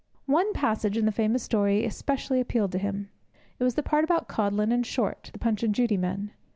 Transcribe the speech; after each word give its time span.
One 0.25 0.51
passage 0.53 0.97
in 0.97 1.05
the 1.05 1.11
famous 1.11 1.43
story 1.43 1.85
especially 1.85 2.39
appealed 2.39 2.71
to 2.71 2.79
him. 2.79 3.11
It 3.59 3.63
was 3.63 3.75
the 3.75 3.83
part 3.83 4.03
about 4.03 4.27
Codlin 4.27 4.71
and 4.71 4.83
Short, 4.83 5.29
the 5.31 5.37
Punch 5.37 5.61
and 5.61 5.75
Judy 5.75 5.95
men. 5.95 6.31